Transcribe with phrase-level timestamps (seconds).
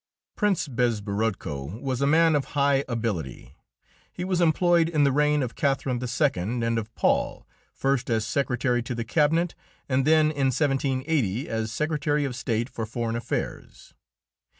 [0.35, 3.55] Prince Bezborodko was a man of high ability.
[4.11, 6.41] He was employed in the reign of Catherine II.
[6.65, 9.53] and of Paul, first as secretary to the cabinet,
[9.87, 13.93] and then, in 1780, as Secretary of State for Foreign Affairs.